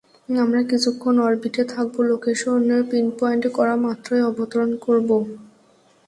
আমরা 0.35 0.61
কিছুক্ষণ 0.71 1.15
অরবিটে 1.19 1.63
থাকব, 1.73 1.95
লোকেশন 2.09 2.61
পিনপয়েন্ট 2.89 3.43
করা 3.57 3.75
মাত্রই 3.85 4.21
অবতরন 4.29 4.71
করব। 4.85 5.09